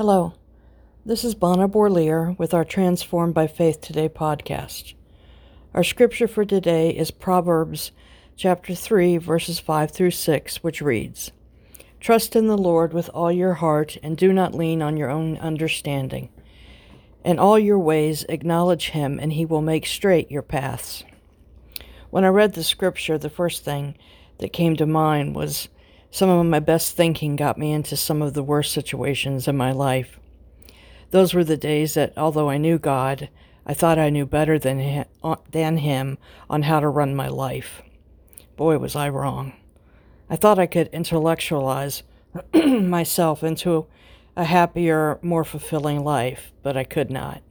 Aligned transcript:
Hello, 0.00 0.32
this 1.04 1.24
is 1.24 1.34
Bona 1.34 1.68
Bourlier 1.68 2.34
with 2.38 2.54
our 2.54 2.64
Transformed 2.64 3.34
by 3.34 3.46
Faith 3.46 3.82
Today 3.82 4.08
podcast. 4.08 4.94
Our 5.74 5.84
scripture 5.84 6.26
for 6.26 6.46
today 6.46 6.88
is 6.88 7.10
Proverbs 7.10 7.92
chapter 8.34 8.74
3, 8.74 9.18
verses 9.18 9.58
5 9.60 9.90
through 9.90 10.12
6, 10.12 10.62
which 10.62 10.80
reads 10.80 11.32
Trust 12.00 12.34
in 12.34 12.46
the 12.46 12.56
Lord 12.56 12.94
with 12.94 13.10
all 13.10 13.30
your 13.30 13.52
heart 13.52 13.98
and 14.02 14.16
do 14.16 14.32
not 14.32 14.54
lean 14.54 14.80
on 14.80 14.96
your 14.96 15.10
own 15.10 15.36
understanding. 15.36 16.30
In 17.22 17.38
all 17.38 17.58
your 17.58 17.78
ways 17.78 18.24
acknowledge 18.30 18.92
him, 18.92 19.18
and 19.20 19.34
he 19.34 19.44
will 19.44 19.60
make 19.60 19.84
straight 19.84 20.30
your 20.30 20.40
paths. 20.40 21.04
When 22.08 22.24
I 22.24 22.28
read 22.28 22.54
the 22.54 22.64
scripture, 22.64 23.18
the 23.18 23.28
first 23.28 23.66
thing 23.66 23.98
that 24.38 24.54
came 24.54 24.76
to 24.76 24.86
mind 24.86 25.36
was 25.36 25.68
some 26.10 26.28
of 26.28 26.44
my 26.46 26.58
best 26.58 26.96
thinking 26.96 27.36
got 27.36 27.58
me 27.58 27.72
into 27.72 27.96
some 27.96 28.20
of 28.22 28.34
the 28.34 28.42
worst 28.42 28.72
situations 28.72 29.46
in 29.46 29.56
my 29.56 29.72
life. 29.72 30.18
Those 31.10 31.34
were 31.34 31.44
the 31.44 31.56
days 31.56 31.94
that, 31.94 32.12
although 32.16 32.50
I 32.50 32.56
knew 32.56 32.78
God, 32.78 33.28
I 33.66 33.74
thought 33.74 33.98
I 33.98 34.10
knew 34.10 34.26
better 34.26 34.58
than 34.58 34.78
him, 34.78 35.06
than 35.50 35.78
him 35.78 36.18
on 36.48 36.62
how 36.62 36.80
to 36.80 36.88
run 36.88 37.14
my 37.14 37.28
life. 37.28 37.82
Boy, 38.56 38.78
was 38.78 38.96
I 38.96 39.08
wrong. 39.08 39.52
I 40.28 40.36
thought 40.36 40.58
I 40.58 40.66
could 40.66 40.88
intellectualize 40.88 42.02
myself 42.54 43.42
into 43.42 43.86
a 44.36 44.44
happier, 44.44 45.18
more 45.22 45.44
fulfilling 45.44 46.04
life, 46.04 46.52
but 46.62 46.76
I 46.76 46.84
could 46.84 47.10
not. 47.10 47.42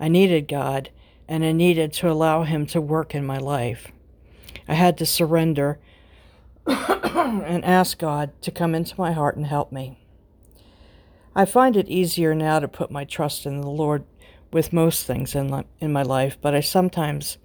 I 0.00 0.08
needed 0.08 0.48
God, 0.48 0.90
and 1.28 1.44
I 1.44 1.52
needed 1.52 1.92
to 1.94 2.10
allow 2.10 2.42
Him 2.42 2.66
to 2.66 2.80
work 2.80 3.14
in 3.14 3.26
my 3.26 3.38
life. 3.38 3.92
I 4.66 4.74
had 4.74 4.96
to 4.98 5.06
surrender 5.06 5.78
and 6.66 7.64
ask 7.64 7.98
God 7.98 8.30
to 8.42 8.50
come 8.50 8.74
into 8.74 8.94
my 8.98 9.12
heart 9.12 9.36
and 9.36 9.46
help 9.46 9.72
me. 9.72 9.98
I 11.34 11.44
find 11.44 11.76
it 11.76 11.88
easier 11.88 12.34
now 12.34 12.60
to 12.60 12.68
put 12.68 12.90
my 12.90 13.04
trust 13.04 13.44
in 13.44 13.60
the 13.60 13.68
Lord 13.68 14.04
with 14.52 14.72
most 14.72 15.04
things 15.04 15.34
in, 15.34 15.64
in 15.80 15.92
my 15.92 16.02
life, 16.02 16.38
but 16.40 16.54
I 16.54 16.60
sometimes 16.60 17.38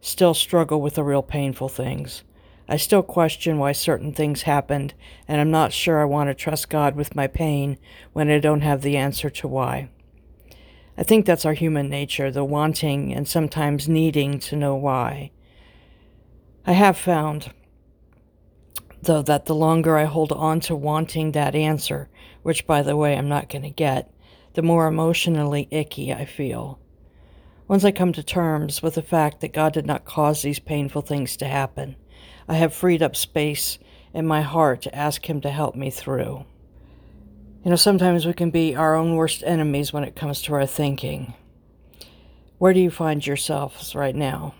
still 0.00 0.34
struggle 0.34 0.80
with 0.80 0.94
the 0.94 1.04
real 1.04 1.22
painful 1.22 1.68
things. 1.68 2.24
I 2.66 2.78
still 2.78 3.02
question 3.02 3.58
why 3.58 3.72
certain 3.72 4.12
things 4.12 4.42
happened, 4.42 4.94
and 5.28 5.40
I'm 5.40 5.50
not 5.50 5.72
sure 5.72 6.00
I 6.00 6.06
want 6.06 6.30
to 6.30 6.34
trust 6.34 6.70
God 6.70 6.96
with 6.96 7.14
my 7.14 7.26
pain 7.26 7.78
when 8.14 8.30
I 8.30 8.38
don't 8.38 8.62
have 8.62 8.80
the 8.80 8.96
answer 8.96 9.28
to 9.28 9.48
why. 9.48 9.90
I 10.96 11.02
think 11.02 11.26
that's 11.26 11.44
our 11.44 11.52
human 11.52 11.90
nature, 11.90 12.30
the 12.30 12.44
wanting 12.44 13.12
and 13.12 13.28
sometimes 13.28 13.88
needing 13.88 14.38
to 14.40 14.56
know 14.56 14.74
why. 14.74 15.32
I 16.66 16.72
have 16.72 16.96
found 16.96 17.52
though, 19.04 19.22
that 19.22 19.46
the 19.46 19.54
longer 19.54 19.96
I 19.96 20.04
hold 20.04 20.32
on 20.32 20.60
to 20.60 20.74
wanting 20.74 21.32
that 21.32 21.54
answer, 21.54 22.08
which, 22.42 22.66
by 22.66 22.82
the 22.82 22.96
way, 22.96 23.16
I'm 23.16 23.28
not 23.28 23.48
going 23.48 23.62
to 23.62 23.70
get, 23.70 24.12
the 24.54 24.62
more 24.62 24.86
emotionally 24.86 25.68
icky 25.70 26.12
I 26.12 26.24
feel. 26.24 26.78
Once 27.66 27.84
I 27.84 27.92
come 27.92 28.12
to 28.12 28.22
terms 28.22 28.82
with 28.82 28.94
the 28.94 29.02
fact 29.02 29.40
that 29.40 29.52
God 29.52 29.72
did 29.72 29.86
not 29.86 30.04
cause 30.04 30.42
these 30.42 30.58
painful 30.58 31.02
things 31.02 31.36
to 31.38 31.46
happen, 31.46 31.96
I 32.46 32.54
have 32.54 32.74
freed 32.74 33.02
up 33.02 33.16
space 33.16 33.78
in 34.12 34.26
my 34.26 34.42
heart 34.42 34.82
to 34.82 34.94
ask 34.94 35.28
Him 35.28 35.40
to 35.40 35.50
help 35.50 35.74
me 35.74 35.90
through. 35.90 36.44
You 37.64 37.70
know, 37.70 37.76
sometimes 37.76 38.26
we 38.26 38.34
can 38.34 38.50
be 38.50 38.76
our 38.76 38.94
own 38.94 39.16
worst 39.16 39.42
enemies 39.46 39.92
when 39.92 40.04
it 40.04 40.14
comes 40.14 40.42
to 40.42 40.54
our 40.54 40.66
thinking. 40.66 41.32
Where 42.58 42.74
do 42.74 42.80
you 42.80 42.90
find 42.90 43.26
yourselves 43.26 43.94
right 43.94 44.14
now? 44.14 44.54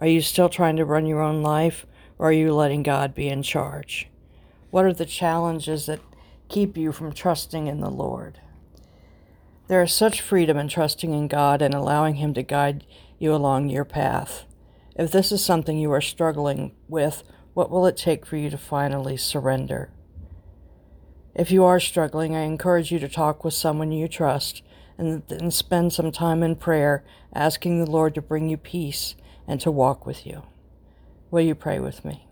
Are 0.00 0.08
you 0.08 0.20
still 0.20 0.48
trying 0.48 0.76
to 0.76 0.84
run 0.84 1.06
your 1.06 1.22
own 1.22 1.42
life, 1.42 1.86
or 2.18 2.28
are 2.28 2.32
you 2.32 2.52
letting 2.52 2.82
God 2.82 3.14
be 3.14 3.28
in 3.28 3.42
charge? 3.42 4.08
What 4.70 4.84
are 4.84 4.92
the 4.92 5.06
challenges 5.06 5.86
that 5.86 6.00
keep 6.48 6.76
you 6.76 6.92
from 6.92 7.12
trusting 7.12 7.66
in 7.66 7.80
the 7.80 7.90
Lord? 7.90 8.40
There 9.66 9.82
is 9.82 9.92
such 9.92 10.20
freedom 10.20 10.56
in 10.56 10.68
trusting 10.68 11.12
in 11.12 11.28
God 11.28 11.62
and 11.62 11.72
allowing 11.72 12.16
Him 12.16 12.34
to 12.34 12.42
guide 12.42 12.84
you 13.18 13.34
along 13.34 13.70
your 13.70 13.84
path. 13.84 14.44
If 14.94 15.10
this 15.10 15.32
is 15.32 15.44
something 15.44 15.78
you 15.78 15.90
are 15.92 16.00
struggling 16.00 16.72
with, 16.88 17.22
what 17.54 17.70
will 17.70 17.86
it 17.86 17.96
take 17.96 18.26
for 18.26 18.36
you 18.36 18.50
to 18.50 18.58
finally 18.58 19.16
surrender? 19.16 19.90
If 21.34 21.50
you 21.50 21.64
are 21.64 21.80
struggling, 21.80 22.36
I 22.36 22.42
encourage 22.42 22.92
you 22.92 22.98
to 23.00 23.08
talk 23.08 23.44
with 23.44 23.54
someone 23.54 23.90
you 23.90 24.06
trust 24.06 24.62
and, 24.98 25.22
and 25.30 25.52
spend 25.52 25.92
some 25.92 26.12
time 26.12 26.42
in 26.42 26.56
prayer 26.56 27.02
asking 27.34 27.78
the 27.78 27.90
Lord 27.90 28.14
to 28.14 28.22
bring 28.22 28.48
you 28.48 28.56
peace 28.56 29.16
and 29.48 29.60
to 29.60 29.70
walk 29.70 30.06
with 30.06 30.26
you. 30.26 30.42
Will 31.30 31.42
you 31.42 31.54
pray 31.54 31.80
with 31.80 32.04
me? 32.04 32.28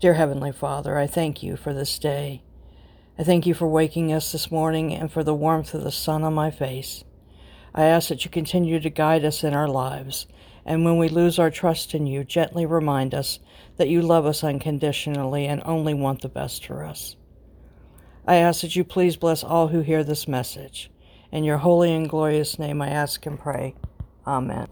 Dear 0.00 0.14
Heavenly 0.14 0.52
Father, 0.52 0.98
I 0.98 1.06
thank 1.06 1.42
you 1.42 1.56
for 1.56 1.72
this 1.72 1.98
day. 1.98 2.42
I 3.18 3.24
thank 3.24 3.46
you 3.46 3.54
for 3.54 3.66
waking 3.66 4.12
us 4.12 4.32
this 4.32 4.50
morning 4.50 4.94
and 4.94 5.10
for 5.10 5.24
the 5.24 5.34
warmth 5.34 5.74
of 5.74 5.84
the 5.84 5.92
sun 5.92 6.22
on 6.22 6.34
my 6.34 6.50
face. 6.50 7.04
I 7.74 7.84
ask 7.84 8.08
that 8.08 8.24
you 8.24 8.30
continue 8.30 8.80
to 8.80 8.90
guide 8.90 9.24
us 9.24 9.44
in 9.44 9.54
our 9.54 9.68
lives, 9.68 10.26
and 10.64 10.84
when 10.84 10.98
we 10.98 11.08
lose 11.08 11.38
our 11.38 11.50
trust 11.50 11.94
in 11.94 12.06
you, 12.06 12.24
gently 12.24 12.64
remind 12.64 13.14
us 13.14 13.38
that 13.76 13.88
you 13.88 14.02
love 14.02 14.26
us 14.26 14.42
unconditionally 14.42 15.46
and 15.46 15.62
only 15.64 15.94
want 15.94 16.22
the 16.22 16.28
best 16.28 16.66
for 16.66 16.84
us. 16.84 17.16
I 18.26 18.36
ask 18.36 18.60
that 18.62 18.76
you 18.76 18.84
please 18.84 19.16
bless 19.16 19.42
all 19.42 19.68
who 19.68 19.80
hear 19.80 20.04
this 20.04 20.28
message. 20.28 20.90
In 21.30 21.44
your 21.44 21.58
holy 21.58 21.92
and 21.92 22.08
glorious 22.08 22.58
name 22.58 22.80
I 22.80 22.88
ask 22.88 23.24
and 23.26 23.38
pray. 23.38 23.74
Amen. 24.26 24.68